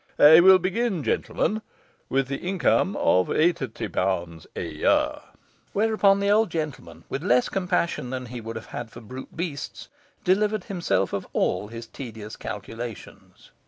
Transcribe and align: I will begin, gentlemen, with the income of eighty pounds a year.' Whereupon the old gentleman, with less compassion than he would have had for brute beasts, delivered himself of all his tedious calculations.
I 0.17 0.39
will 0.39 0.57
begin, 0.57 1.03
gentlemen, 1.03 1.61
with 2.09 2.27
the 2.27 2.37
income 2.37 2.97
of 2.97 3.29
eighty 3.29 3.87
pounds 3.87 4.47
a 4.55 4.63
year.' 4.63 5.19
Whereupon 5.73 6.19
the 6.19 6.31
old 6.31 6.49
gentleman, 6.49 7.03
with 7.07 7.21
less 7.21 7.49
compassion 7.49 8.09
than 8.09 8.25
he 8.25 8.41
would 8.41 8.55
have 8.55 8.65
had 8.73 8.89
for 8.89 8.99
brute 9.01 9.37
beasts, 9.37 9.89
delivered 10.23 10.63
himself 10.63 11.13
of 11.13 11.27
all 11.33 11.67
his 11.67 11.85
tedious 11.85 12.35
calculations. 12.35 13.51